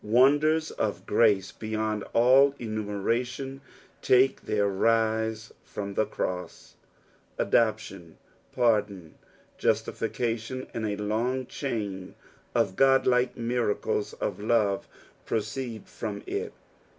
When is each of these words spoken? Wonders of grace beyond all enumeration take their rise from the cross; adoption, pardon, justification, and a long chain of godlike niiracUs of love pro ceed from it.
Wonders 0.03 0.71
of 0.71 1.05
grace 1.05 1.51
beyond 1.51 2.03
all 2.13 2.55
enumeration 2.57 3.61
take 4.01 4.41
their 4.47 4.67
rise 4.67 5.53
from 5.63 5.93
the 5.93 6.07
cross; 6.07 6.73
adoption, 7.37 8.17
pardon, 8.51 9.13
justification, 9.59 10.65
and 10.73 10.87
a 10.87 10.97
long 10.97 11.45
chain 11.45 12.15
of 12.55 12.75
godlike 12.75 13.35
niiracUs 13.35 14.15
of 14.19 14.39
love 14.39 14.87
pro 15.27 15.37
ceed 15.37 15.87
from 15.87 16.23
it. 16.25 16.51